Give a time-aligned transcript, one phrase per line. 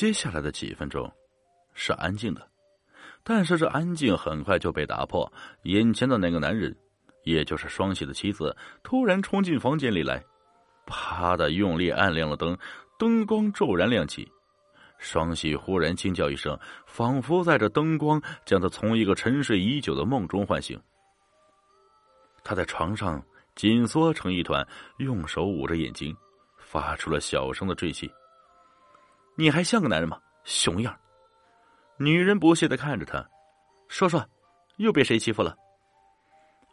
[0.00, 1.12] 接下来的几分钟
[1.74, 2.48] 是安静的，
[3.22, 5.30] 但是这安静很快就被打破。
[5.64, 6.74] 眼前的那个男人，
[7.24, 10.24] 也就是双喜的妻子，突然冲进房间里来，
[10.86, 12.56] 啪的用力按亮了灯，
[12.98, 14.26] 灯光骤然亮起。
[14.96, 20.80] 双喜忽然惊叫一声，仿佛在这灯光将他从一个沉睡已久的梦中唤醒。
[22.42, 23.22] 他在床上
[23.54, 26.16] 紧缩成一团，用手捂着眼睛，
[26.56, 28.10] 发出了小声的坠泣。
[29.40, 30.20] 你还像个男人吗？
[30.44, 30.94] 熊样！
[31.96, 33.26] 女人不屑的看着他，
[33.88, 34.22] 说说，
[34.76, 35.56] 又被谁欺负了？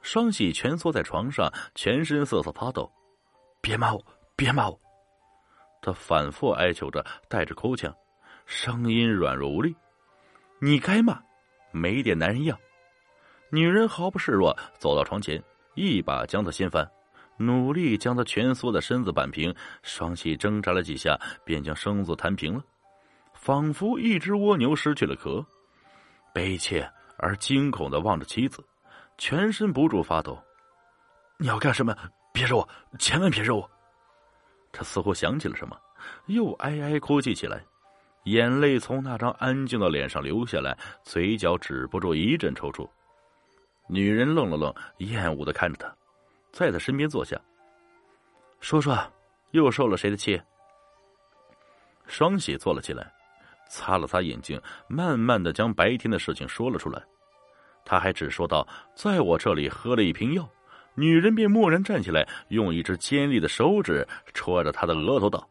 [0.01, 2.91] 双喜蜷缩在床上，全身瑟瑟发抖。
[3.61, 4.77] 别骂我，别骂我！
[5.81, 7.95] 他反复哀求着，带着哭腔，
[8.45, 9.73] 声音软弱无力。
[10.59, 11.23] 你该骂，
[11.71, 12.59] 没点男人样。
[13.49, 15.41] 女人毫不示弱，走到床前，
[15.73, 16.85] 一把将他掀翻。
[17.37, 22.63] 努力将他蜷缩的身子扳平，双膝挣扎了几下，便将身子弹平了，
[23.33, 25.45] 仿佛一只蜗牛失去了壳，
[26.33, 28.63] 悲切而惊恐的望着妻子，
[29.17, 30.37] 全身不住发抖。
[31.37, 31.95] 你要干什么？
[32.33, 33.69] 别惹我，千万别惹我！
[34.71, 35.79] 他似乎想起了什么，
[36.25, 37.63] 又哀哀哭泣起来，
[38.23, 42.87] 眼泪从那张安静的脸上流下来，嘴角止不住一阵抽搐。
[43.87, 45.95] 女人愣了愣，厌恶的看着他。
[46.57, 47.39] 在他身边坐下，
[48.61, 48.97] 说说，
[49.51, 50.41] 又受了谁的气？
[52.07, 53.13] 双喜坐了起来，
[53.69, 56.99] 擦了擦眼睛，慢慢的将白天的事情说了出来。
[57.85, 60.49] 他还只说到，在我这里喝了一瓶药。
[60.95, 65.47] 女人便蓦然站起来，用一只尖利的手指戳着他的额头，道：“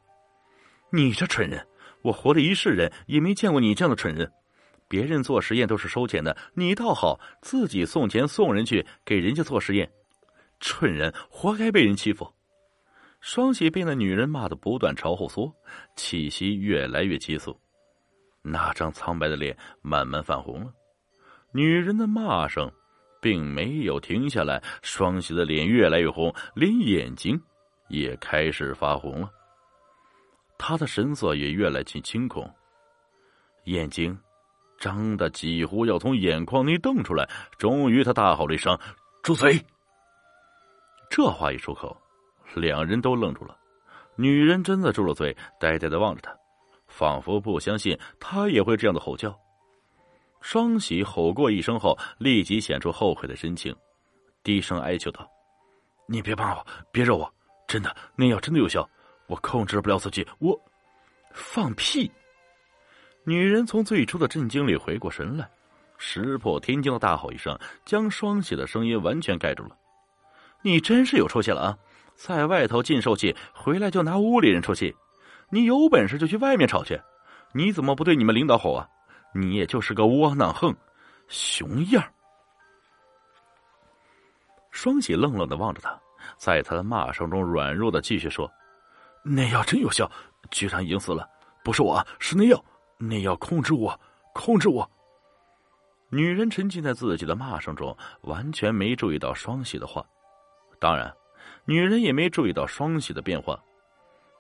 [0.91, 1.65] 你这蠢人，
[2.03, 4.29] 我活了一世人，也没见过你这样的蠢人。
[4.89, 9.89] 别人做实验都是收钱的，你倒好，自己送钱送人去给人家做实验。”
[10.61, 12.33] 蠢人，活该被人欺负！
[13.21, 15.53] 双喜被那女人骂得不断朝后缩，
[15.97, 17.59] 气息越来越急促，
[18.43, 20.73] 那张苍白的脸慢慢泛红了。
[21.51, 22.71] 女人的骂声
[23.21, 27.41] 并没有停下来，双喜的脸越来越红，连眼睛
[27.89, 29.31] 也开始发红了。
[30.59, 32.49] 他的神色也越来越惊恐，
[33.65, 34.17] 眼睛
[34.79, 37.29] 张的几乎要从眼眶内瞪出来。
[37.59, 38.79] 终于，他大吼了一声
[39.25, 39.61] ：“住嘴！”
[41.17, 41.97] 这话一出口，
[42.57, 43.57] 两人都愣住了。
[44.17, 46.39] 女人真的住了嘴，呆呆的望着他，
[46.89, 49.35] 仿佛不相信他也会这样的吼叫。
[50.43, 53.75] 双喜吼过一声后，立即显出后悔的神情，
[54.43, 55.27] 低声哀求道
[56.07, 57.33] ：“你别骂我，别惹我，
[57.67, 58.87] 真的，那药真的有效，
[59.27, 60.55] 我控制不了自己，我……
[61.33, 62.13] 放屁！”
[63.25, 65.49] 女人从最初的震惊里回过神来，
[65.97, 69.75] 石破天惊的大吼一声，将双喜的声音完全盖住了。
[70.67, 71.79] 你真是有出息了啊！
[72.17, 74.93] 在外头尽受气，回来就拿屋里人出气。
[75.49, 77.01] 你有本事就去外面吵去，
[77.53, 78.89] 你怎么不对你们领导吼啊？
[79.33, 80.75] 你也就是个窝囊横，
[81.29, 82.03] 熊样
[84.73, 85.97] 双喜愣愣的望着他，
[86.37, 88.51] 在他的骂声中软弱的继续说
[89.23, 90.11] ：“那药真有效，
[90.51, 91.29] 居然已经死了，
[91.63, 92.65] 不是我，是那药，
[92.99, 93.97] 那药控制我，
[94.33, 94.91] 控制我。”
[96.11, 100.05] 女人沉浸在自己的骂声中，完全没注意到双喜的话。
[100.79, 101.13] 当然，
[101.65, 103.59] 女人也没注意到双喜的变化。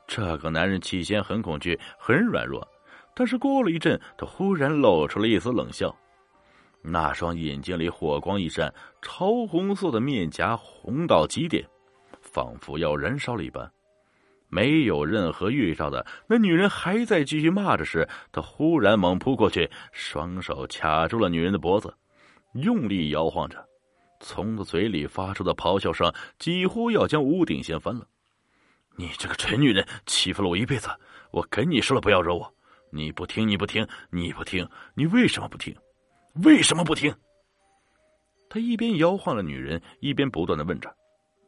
[0.07, 2.67] 这个男人起先很恐惧，很软弱，
[3.15, 5.95] 但是过了一阵，他忽然露出了一丝冷笑，
[6.83, 11.67] 那双眼睛里火光一闪，潮红色的面颊红到极点，
[12.21, 13.69] 仿佛要燃烧了一般。
[14.49, 21.93] 没有任何预兆的，那女人还在继续骂着时，他忽然猛扑过去，双手卡住了女人的脖子，
[22.53, 23.67] 用力摇晃着。
[24.21, 28.07] 从他嘴里发出的咆哮声几乎要将屋顶掀翻了！
[28.97, 30.89] 你这个蠢女人，欺负了我一辈子！
[31.31, 32.51] 我跟你说了，不要惹我！
[32.91, 35.77] 你不听，你不听，你不听，你为什么不听？
[36.45, 37.15] 为什么不听？
[38.49, 40.95] 他一边摇晃着女人，一边不断的问着。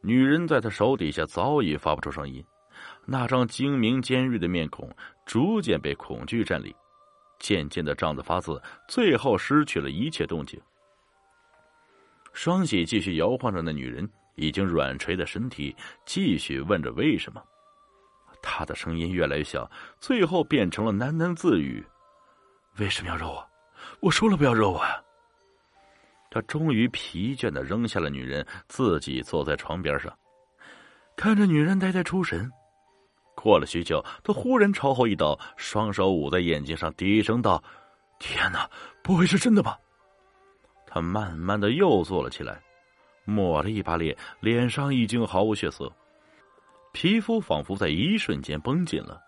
[0.01, 2.43] 女人在他手底下早已发不出声音，
[3.05, 4.93] 那张精明尖锐的面孔
[5.25, 6.73] 逐渐被恐惧占领，
[7.39, 10.61] 渐渐的胀得发紫，最后失去了一切动静。
[12.33, 17.43] 双喜继续摇晃着那女人已经软垂的身体，继续问着为什么。
[18.41, 21.85] 他的声音越来越小，最后变成了喃喃自语
[22.79, 23.45] ：“为什么要惹我？
[23.99, 24.95] 我说了不要惹我啊！”
[26.31, 30.15] 他终于疲倦的扔下了女人，自己坐在床边上，
[31.17, 32.49] 看着女人呆呆出神。
[33.35, 37.61] 过了许久，他忽然朝后一倒，双手捂在眼睛上，低声道
[38.19, 38.69] ：“天哪，
[39.01, 39.77] 不会是真的吧？”
[40.91, 42.59] 他慢慢的又坐了起来，
[43.23, 45.91] 抹了一把脸，脸上已经毫无血色，
[46.91, 49.21] 皮肤仿佛在一瞬间绷紧了。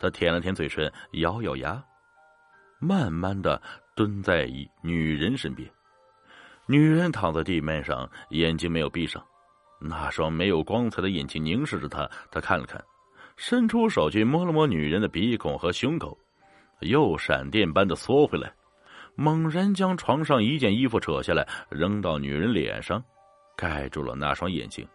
[0.00, 1.84] 他舔了舔嘴唇，咬咬牙，
[2.78, 3.60] 慢慢的
[3.94, 5.68] 蹲在一女人身边。
[6.64, 9.22] 女人躺在地面上，眼睛没有闭上，
[9.78, 12.08] 那双没有光彩的眼睛凝视着他。
[12.30, 12.82] 他看了看，
[13.36, 16.16] 伸出手去摸了摸女人的鼻孔和胸口，
[16.80, 18.50] 又闪电般的缩回来，
[19.14, 23.02] 猛然将床上一件衣服扯下来扔到女人脸上，
[23.56, 24.86] 盖住了那双眼睛。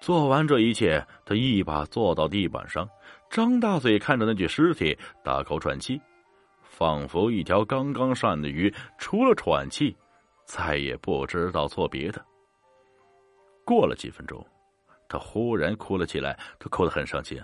[0.00, 2.88] 做完这一切，他一把坐到地板上，
[3.30, 6.00] 张大嘴看着那具尸体，大口喘气，
[6.62, 9.96] 仿佛一条刚刚上岸的鱼，除了喘气。
[10.44, 12.22] 再也不知道做别的。
[13.64, 14.46] 过了几分钟，
[15.08, 16.38] 他忽然哭了起来。
[16.58, 17.42] 他哭得很伤心，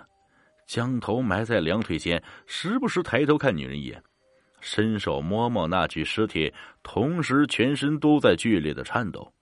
[0.67, 4.03] 将头埋在两腿间，时不时抬头看女人一眼，
[4.61, 6.53] 伸手摸摸那具尸体，
[6.83, 9.33] 同时全身都在剧烈的颤抖。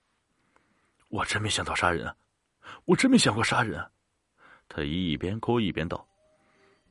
[1.10, 2.16] 我真没想到杀人啊！
[2.86, 3.84] 我真没想过杀人。
[4.68, 6.08] 他一边哭一边道，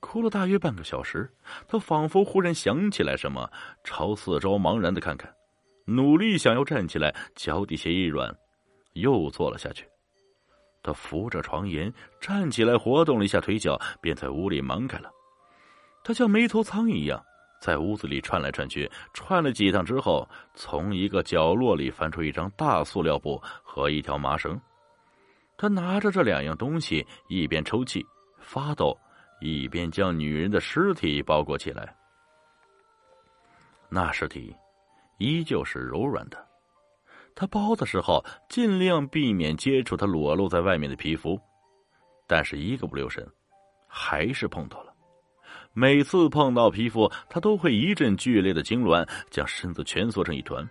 [0.01, 1.29] 哭了大约半个小时，
[1.67, 3.51] 他仿佛忽然想起来什么，
[3.83, 5.33] 朝四周茫然的看看。
[5.85, 8.37] 努力想要站起来，脚底下一软，
[8.95, 9.89] 又坐了下去。
[10.83, 15.11] 他扶着床沿站起来，活动了一下腿脚，便在屋里忙开了。
[16.03, 17.25] 他像没头苍蝇一样
[17.60, 24.60] 在屋子里窜来窜去，窜了几趟之后，从一个角落里翻出一张大塑料布和一条麻绳。
[25.56, 28.05] 他拿着这两样东西，一边抽泣
[28.38, 28.96] 发抖，
[29.40, 31.94] 一边将女人的尸体包裹起来。
[33.88, 34.55] 那尸体。
[35.20, 36.46] 依旧是柔软的，
[37.34, 41.37] 他包的时候尽量避免接触他裸露在外面的皮肤，
[42.25, 43.28] 但是一个不留神，
[43.88, 44.88] 还是碰到了。
[45.73, 50.69] 每次碰到皮肤，他都会一阵剧烈的痉挛，将身子蜷缩成一团，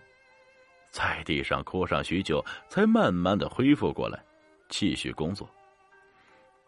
[0.92, 4.22] 在地上哭上许久，才慢慢的恢复过来，
[4.68, 5.50] 继续工作。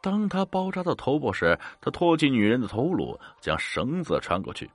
[0.01, 4.69] 当他包扎到头部时，他托起女人的头颅，将绳子穿过去。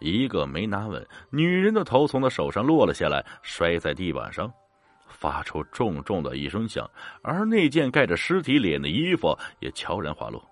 [0.00, 4.52] 一个没拿稳，女人的头从他手上落了下来，摔在地板上，
[5.06, 6.90] 发出重重的一声响。
[7.22, 10.44] 而那件盖着尸体脸的衣服也悄然滑落。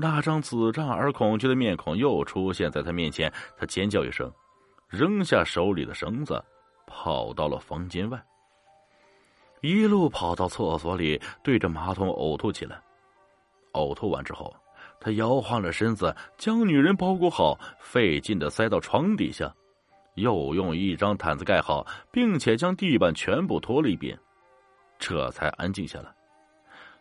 [0.00, 4.32] 那张紫胀而恐惧的面孔又出现在他面前，他尖叫一声，
[4.88, 6.42] 扔下手里的绳子，
[6.86, 8.22] 跑到了房间外，
[9.60, 12.80] 一路跑到厕所里，对着马桶呕吐起来。
[13.72, 14.54] 呕吐完之后。
[15.00, 19.52] 他摇晃着身子，将女人包裹好，费劲的塞到床底下，
[20.14, 24.18] 又用一张毯子盖好，并且将地板全部拖了一遍，
[24.98, 26.12] 这才安静下来，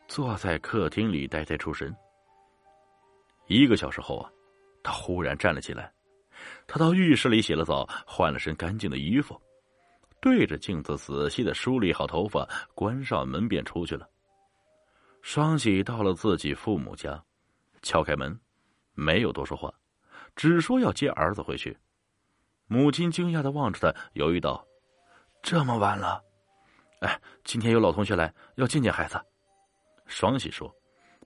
[0.07, 1.95] 坐在客厅里呆呆出神。
[3.47, 4.29] 一个小时后啊，
[4.83, 5.91] 他忽然站了起来，
[6.67, 9.41] 他到浴室里洗了澡，换了身干净的衣服，
[10.21, 14.07] 对着镜子仔细的梳理好头发，关上门便出去了。
[15.21, 17.21] 双喜到了自己父母家。
[17.83, 18.38] 敲开门，
[18.94, 19.73] 没有多说话，
[20.35, 21.77] 只说要接儿子回去。
[22.65, 24.65] 母亲惊讶的望着他，犹豫道
[25.41, 26.21] ：“这么晚了？
[27.01, 29.17] 哎，今天有老同学来，要见见孩子。”
[30.07, 30.73] 双喜说，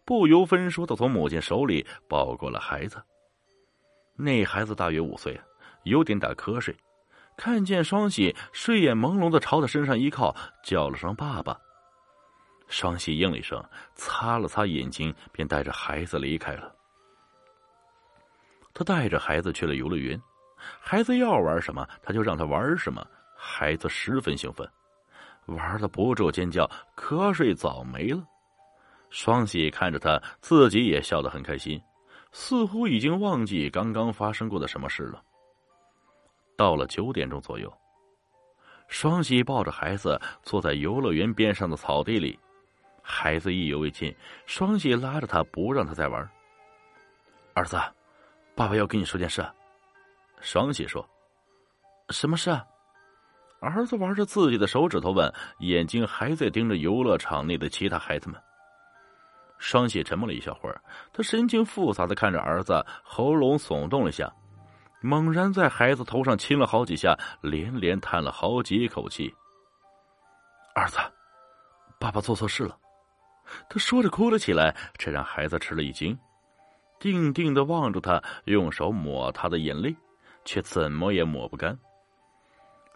[0.06, 3.01] 不由分说的从母亲手里抱过了孩子。
[4.15, 5.39] 那孩子大约五岁，
[5.83, 6.75] 有点打瞌睡，
[7.38, 11.57] 看见双喜，睡眼朦胧的朝他身上一靠，叫了声“爸爸”。
[12.68, 13.63] 双喜应了一声，
[13.95, 16.74] 擦了擦眼睛，便带着孩子离开了。
[18.73, 20.21] 他带着孩子去了游乐园，
[20.80, 23.06] 孩子要玩什么，他就让他玩什么。
[23.35, 24.69] 孩子十分兴奋，
[25.47, 28.23] 玩的不住尖叫，瞌睡早没了。
[29.11, 31.80] 双喜看着他，自己也笑得很开心，
[32.31, 35.21] 似乎已经忘记刚刚发生过的什么事了。
[36.57, 37.71] 到了九点钟左右，
[38.87, 42.39] 双喜抱着孩子坐在游乐园边上的草地里。
[43.03, 44.15] 孩子意犹未尽，
[44.45, 46.30] 双喜拉着他不让他再玩。
[47.53, 47.75] 儿子，
[48.56, 49.45] 爸爸要跟你说件事。
[50.39, 51.07] 双喜说
[52.09, 52.65] ：“什么事啊？”
[53.59, 58.41] 儿子玩着自己的手指头问，眼睛还在盯着游乐场内的其他孩子们。
[59.61, 60.81] 双喜沉默了一小会儿，
[61.13, 64.27] 他神情复杂的看着儿子，喉咙耸动了下，
[65.01, 69.31] 猛然在孩子头上亲了好几下，连连叹了好几口气。
[70.73, 70.97] 儿子，
[71.99, 72.75] 爸爸做错事了。
[73.69, 76.18] 他说着哭了起来，这让孩子吃了一惊，
[76.99, 79.95] 定定的望着他，用手抹他的眼泪，
[80.44, 81.77] 却怎么也抹不干。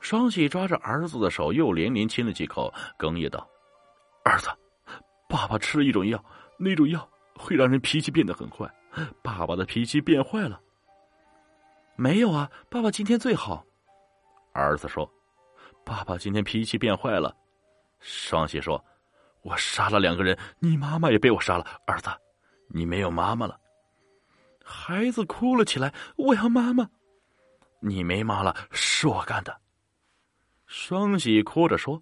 [0.02, 3.48] 双喜抓着儿子的手，又连连亲了几口，哽咽道
[4.26, 4.50] ：“儿子，
[5.30, 6.24] 爸爸吃了一种药，
[6.58, 8.70] 那种药会让人脾气变得很坏。
[9.22, 10.62] 爸爸的脾气变坏了。
[11.96, 13.66] ”“没有啊，爸爸今天最好。”
[14.54, 15.10] 儿子说
[15.86, 17.36] ，“爸爸今天脾气变坏了。”
[18.00, 18.84] 双喜说。
[19.42, 21.64] 我杀了两个人，你妈妈也被我杀了。
[21.86, 22.10] 儿子，
[22.68, 23.60] 你没有妈妈了。
[24.64, 26.90] 孩子哭了起来：“我要妈妈！
[27.80, 29.56] 你没妈了，是我干的。”
[30.66, 32.02] 双喜哭着说：“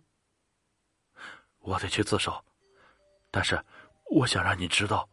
[1.60, 2.42] 我得去自首，
[3.30, 3.62] 但是
[4.12, 5.08] 我想让你知道，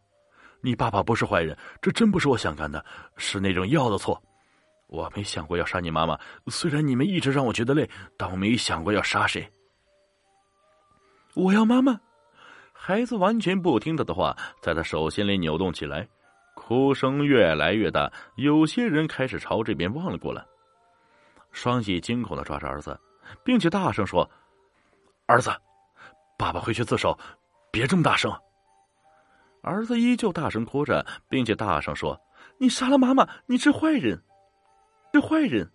[0.61, 2.83] 你爸爸不是坏人，这真不是我想干的，
[3.17, 4.21] 是那种药的错。
[4.87, 9.49] 我没想过要杀你妈妈，虽然你们一直让我觉得累，但我没想过要杀谁。
[11.33, 11.99] 我要妈妈！”
[12.73, 16.07] 孩子完全不听他的话，在他手心里扭动起来，
[16.55, 18.11] 哭声越来越大。
[18.35, 20.45] 有些人开始朝这边望了过来。
[21.51, 22.99] 双喜惊恐的抓着儿子。
[23.43, 24.29] 并且大声说
[25.25, 25.49] ：“儿子，
[26.37, 27.17] 爸爸回去自首，
[27.71, 28.29] 别这么大声。”
[29.61, 32.19] 儿子依旧大声哭着，并且大声说
[32.59, 34.23] ：“你杀了妈妈，你是坏人，
[35.13, 35.71] 是坏人。”